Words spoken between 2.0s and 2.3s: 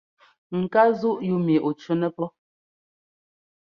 pɔ́.